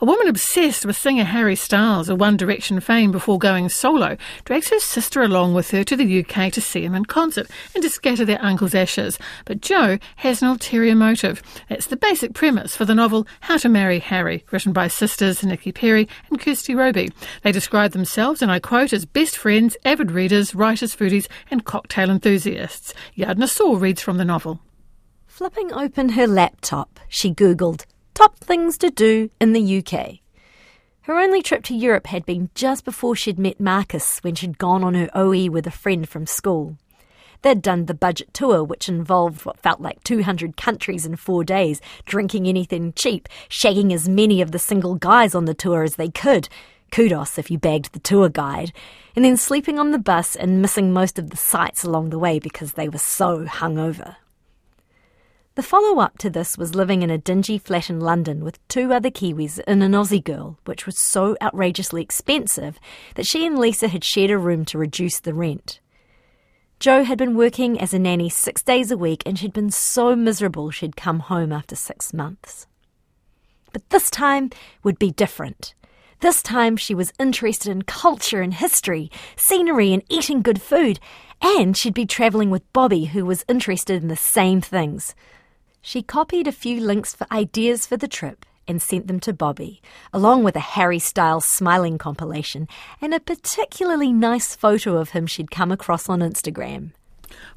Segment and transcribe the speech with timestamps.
[0.00, 4.68] A woman obsessed with singer Harry Styles of One Direction fame before going solo drags
[4.70, 7.88] her sister along with her to the UK to see him in concert and to
[7.88, 9.20] scatter their uncle's ashes.
[9.44, 11.44] But Jo has an ulterior motive.
[11.68, 15.70] That's the basic premise for the novel How to Marry Harry, written by sisters Nikki
[15.70, 17.12] Perry and Kirsty Roby.
[17.42, 22.10] They describe themselves, and I quote, as best friends, avid readers, writers, foodies, and cocktail
[22.10, 22.94] enthusiasts.
[23.16, 24.58] Yadna Saw reads from the novel.
[25.28, 27.84] Flipping open her laptop, she Googled
[28.14, 30.20] top things to do in the UK.
[31.02, 34.82] Her only trip to Europe had been just before she'd met Marcus when she'd gone
[34.82, 36.78] on her OE with a friend from school.
[37.42, 41.82] They'd done the budget tour, which involved what felt like 200 countries in four days,
[42.06, 46.08] drinking anything cheap, shagging as many of the single guys on the tour as they
[46.08, 46.48] could.
[46.90, 48.72] Kudos if you bagged the tour guide.
[49.14, 52.38] And then sleeping on the bus and missing most of the sights along the way
[52.38, 54.16] because they were so hungover.
[55.56, 58.92] The follow up to this was living in a dingy flat in London with two
[58.92, 62.80] other Kiwis and an Aussie girl, which was so outrageously expensive
[63.14, 65.78] that she and Lisa had shared a room to reduce the rent.
[66.80, 70.16] Jo had been working as a nanny six days a week and she'd been so
[70.16, 72.66] miserable she'd come home after six months.
[73.72, 74.50] But this time
[74.82, 75.74] would be different.
[76.18, 80.98] This time she was interested in culture and history, scenery and eating good food,
[81.40, 85.14] and she'd be travelling with Bobby, who was interested in the same things.
[85.86, 89.82] She copied a few links for ideas for the trip and sent them to Bobby,
[90.14, 92.68] along with a Harry Styles smiling compilation
[93.02, 96.92] and a particularly nice photo of him she'd come across on Instagram.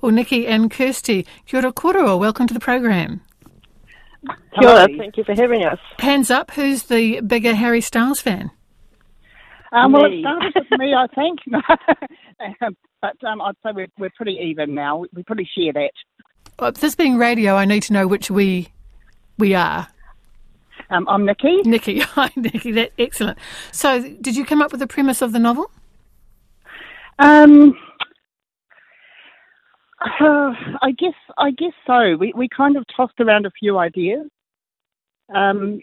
[0.00, 3.20] Well, Nikki and Kirsty, kia ora korua, welcome to the program.
[4.58, 5.78] Kia ora, thank you for having us.
[6.00, 8.50] Hands up, who's the bigger Harry Styles fan?
[9.70, 11.38] Um, well, it started with me, I think.
[12.60, 15.04] um, but um, I'd say we're, we're pretty even now.
[15.14, 15.92] We pretty share that.
[16.58, 18.68] This being radio, I need to know which we
[19.38, 19.88] we are.
[20.88, 21.60] Um, I'm Nikki.
[21.62, 22.72] Nikki, hi Nikki.
[22.72, 23.38] That excellent.
[23.72, 25.70] So, did you come up with the premise of the novel?
[27.18, 27.74] Um,
[30.00, 32.16] uh, I guess I guess so.
[32.16, 34.26] We we kind of tossed around a few ideas.
[35.34, 35.80] Um,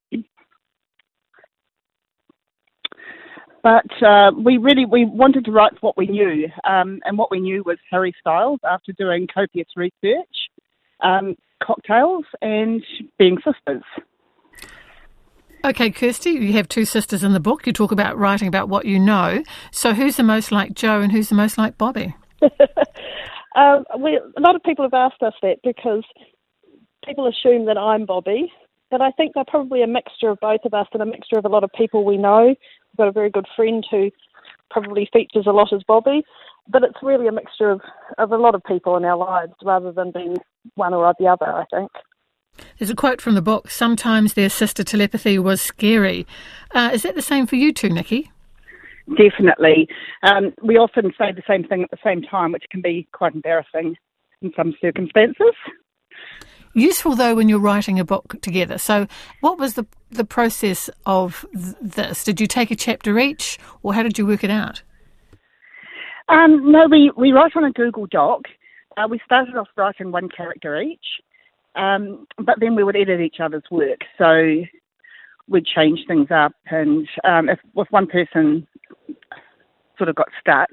[3.62, 7.40] but uh, we really we wanted to write what we knew, um, and what we
[7.40, 8.60] knew was Harry Styles.
[8.70, 10.43] After doing copious research,
[11.02, 12.84] um, cocktails, and
[13.18, 13.84] being sisters.
[15.66, 17.66] Okay, Kirsty, you have two sisters in the book.
[17.66, 19.44] You talk about writing about what you know.
[19.72, 22.14] So, who's the most like Jo and who's the most like Bobby?
[23.56, 26.04] um, we, a lot of people have asked us that because
[27.06, 28.52] people assume that I'm Bobby,
[28.92, 31.46] but I think they're probably a mixture of both of us and a mixture of
[31.46, 32.48] a lot of people we know.
[32.48, 34.12] We've got a very good friend who
[34.74, 36.24] probably features a lot as Bobby,
[36.68, 37.82] but it's really a mixture of,
[38.18, 40.38] of a lot of people in our lives rather than being
[40.76, 41.92] one or the other, I think.
[42.78, 46.28] There's a quote from the book Sometimes their sister telepathy was scary.
[46.72, 48.32] Uh, is that the same for you too, Nikki?
[49.18, 49.88] Definitely.
[50.24, 53.36] Um, we often say the same thing at the same time, which can be quite
[53.36, 53.96] embarrassing
[54.42, 55.54] in some circumstances.
[56.74, 58.78] Useful though when you're writing a book together.
[58.78, 59.08] So,
[59.42, 62.24] what was the the process of th- this?
[62.24, 64.82] Did you take a chapter each, or how did you work it out?
[66.30, 68.42] Um, no, we we write on a Google Doc,
[68.98, 71.06] uh, we started off writing one character each,
[71.76, 74.02] um, but then we would edit each other's work.
[74.18, 74.62] So
[75.48, 78.68] we'd change things up, and um, if, if one person
[79.98, 80.70] sort of got stuck,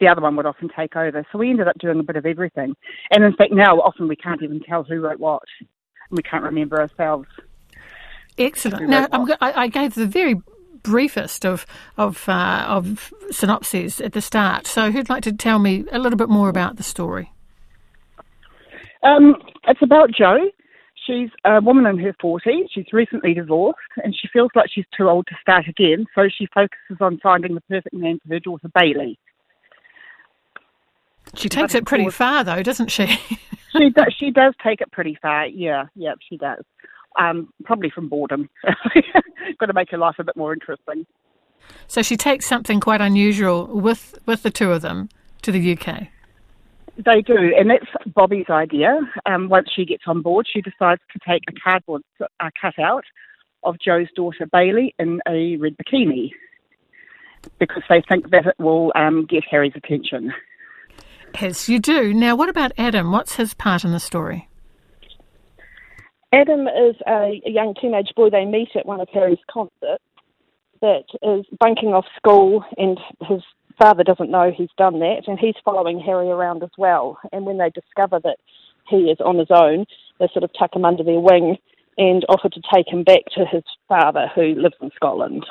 [0.00, 1.24] the other one would often take over.
[1.30, 2.74] So we ended up doing a bit of everything.
[3.10, 5.42] And in fact, now often we can't even tell who wrote what.
[5.60, 7.28] And we can't remember ourselves.
[8.36, 8.88] Excellent.
[8.88, 9.08] Now,
[9.40, 10.36] I gave the very
[10.82, 14.66] briefest of of uh, of synopses at the start.
[14.66, 17.32] So, who'd like to tell me a little bit more about the story?
[19.02, 19.36] Um,
[19.68, 20.36] it's about Jo.
[21.06, 22.68] She's a woman in her 40s.
[22.72, 26.46] She's recently divorced and she feels like she's too old to start again, so she
[26.54, 29.18] focuses on finding the perfect man for her daughter, Bailey.
[31.34, 33.06] She takes but it pretty course, far, though, doesn't she?
[33.76, 36.64] she, does, she does take it pretty far, yeah, yeah, she does.
[37.18, 38.48] Um, probably from boredom.
[39.58, 41.06] Got to make her life a bit more interesting.
[41.86, 45.08] So she takes something quite unusual with, with the two of them
[45.42, 46.08] to the UK.
[46.96, 49.00] They do, and that's Bobby's idea.
[49.26, 53.04] Um, once she gets on board, she decides to take a cardboard uh, cutout
[53.64, 56.30] of Jo's daughter Bailey in a red bikini
[57.58, 60.32] because they think that it will um, get Harry's attention.
[61.40, 62.14] Yes, you do.
[62.14, 63.10] Now, what about Adam?
[63.10, 64.48] What's his part in the story?
[66.32, 70.02] Adam is a, a young teenage boy they meet at one of Harry's concerts
[70.80, 72.98] that is bunking off school and
[73.28, 73.40] his
[73.78, 77.18] father doesn't know he's done that, and he's following Harry around as well.
[77.32, 78.38] And when they discover that
[78.88, 79.86] he is on his own,
[80.18, 81.56] they sort of tuck him under their wing
[81.96, 85.46] and offered to take him back to his father who lives in Scotland.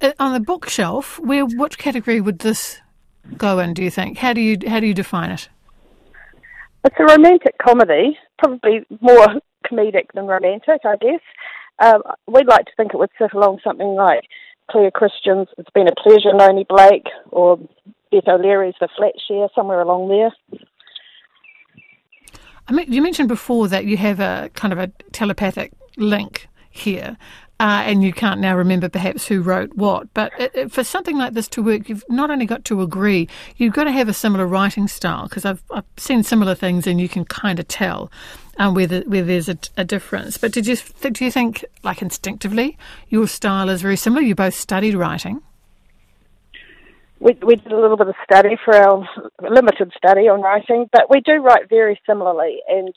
[0.00, 2.80] Uh, on the bookshelf, where which category would this
[3.36, 3.74] go in?
[3.74, 4.18] Do you think?
[4.18, 5.48] How do you how do you define it?
[6.84, 9.26] It's a romantic comedy, probably more
[9.70, 11.20] comedic than romantic, I guess.
[11.80, 14.24] Um, we'd like to think it would sit along something like
[14.70, 17.58] Claire Christian's It's Been a Pleasure, Noni Blake, or
[18.10, 20.32] Beth O'Leary's The Flat Share, somewhere along there.
[22.68, 27.16] I mean, you mentioned before that you have a kind of a telepathic link here.
[27.60, 30.12] Uh, and you can't now remember perhaps who wrote what.
[30.14, 33.28] But it, it, for something like this to work, you've not only got to agree,
[33.56, 37.00] you've got to have a similar writing style because I've, I've seen similar things and
[37.00, 38.12] you can kind of tell
[38.58, 40.36] um, where, the, where there's a, a, difference.
[40.36, 42.78] But did you do you think, like instinctively,
[43.08, 44.22] your style is very similar?
[44.22, 45.42] You both studied writing.
[47.20, 49.08] We, we did a little bit of study for our
[49.42, 52.94] limited study on writing, but we do write very similarly, and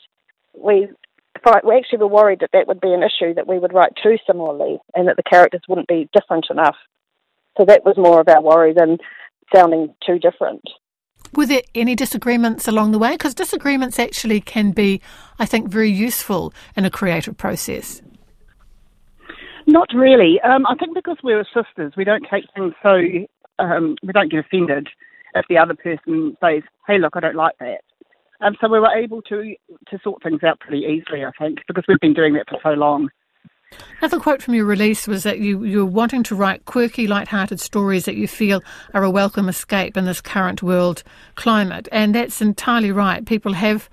[0.56, 0.88] we
[1.64, 4.16] we actually were worried that that would be an issue, that we would write too
[4.26, 6.76] similarly and that the characters wouldn't be different enough.
[7.58, 8.98] So that was more of our worry than
[9.54, 10.62] sounding too different.
[11.34, 13.12] Were there any disagreements along the way?
[13.12, 15.00] Because disagreements actually can be,
[15.38, 18.02] I think, very useful in a creative process.
[19.66, 20.40] Not really.
[20.42, 23.00] Um, I think because we're sisters, we don't take things so,
[23.58, 24.88] um, we don't get offended
[25.34, 27.82] if the other person says, hey, look, I don't like that.
[28.42, 29.54] Um, so we were able to
[29.88, 32.70] to sort things out pretty easily, I think, because we've been doing that for so
[32.70, 33.08] long.
[34.00, 38.04] Another quote from your release was that you, you're wanting to write quirky, light-hearted stories
[38.04, 38.62] that you feel
[38.92, 41.02] are a welcome escape in this current world
[41.36, 41.88] climate.
[41.90, 43.24] And that's entirely right.
[43.24, 43.88] People have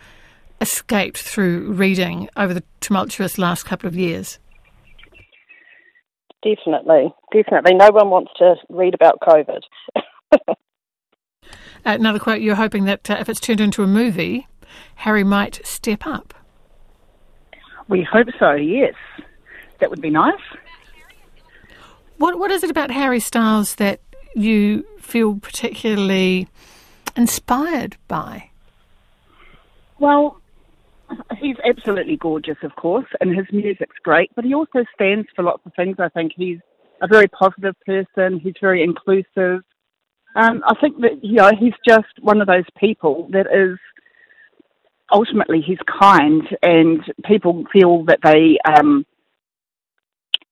[0.59, 4.39] escaped through reading over the tumultuous last couple of years.
[6.43, 7.75] Definitely, definitely.
[7.75, 9.61] No one wants to read about COVID.
[11.85, 14.47] Uh, another quote, you're hoping that uh, if it's turned into a movie,
[14.95, 16.33] Harry might step up.
[17.87, 18.93] We hope so, yes.
[19.79, 20.41] That would be nice.
[22.17, 24.01] What What is it about Harry Styles that
[24.35, 26.47] you feel particularly
[27.15, 28.51] inspired by?
[29.99, 30.39] Well,
[31.37, 35.65] he's absolutely gorgeous, of course, and his music's great, but he also stands for lots
[35.65, 35.95] of things.
[35.99, 36.59] I think he's
[37.01, 39.63] a very positive person, he's very inclusive,
[40.35, 43.77] um, I think that you know he's just one of those people that is
[45.11, 49.05] ultimately he's kind, and people feel that they um,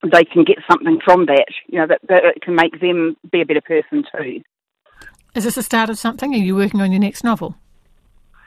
[0.02, 1.46] they can get something from that.
[1.68, 4.42] You know that, that it can make them be a better person too.
[5.34, 6.34] Is this the start of something?
[6.34, 7.54] Are you working on your next novel?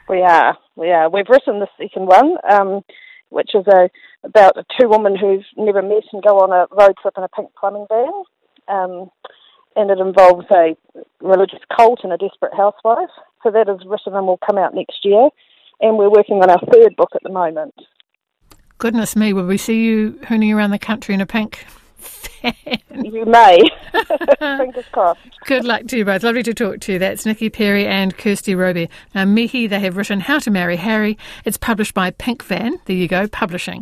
[0.09, 0.57] We are.
[0.75, 1.09] We are.
[1.09, 2.81] We've written the second one, um,
[3.29, 3.89] which is a
[4.23, 7.49] about two women who've never met and go on a road trip in a pink
[7.57, 8.23] plumbing van.
[8.67, 9.09] Um,
[9.75, 10.75] and it involves a
[11.21, 13.09] religious cult and a desperate housewife.
[13.43, 15.29] So that is written and will come out next year.
[15.79, 17.73] And we're working on our third book at the moment.
[18.77, 21.65] Goodness me, will we see you hooning around the country in a pink
[21.97, 22.53] fan?
[23.03, 23.59] You may.
[24.39, 25.19] Fingers crossed.
[25.45, 26.23] Good luck to you both.
[26.23, 26.99] Lovely to talk to you.
[26.99, 28.89] That's Nikki Perry and Kirsty Roby.
[29.13, 31.17] Now, Mihi, they have written How to Marry Harry.
[31.45, 32.79] It's published by Pink Van.
[32.85, 33.79] There you go, publishing.